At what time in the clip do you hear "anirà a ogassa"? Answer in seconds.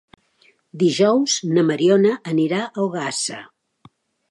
2.33-3.41